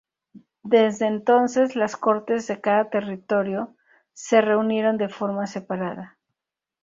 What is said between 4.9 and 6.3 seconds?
de forma separada.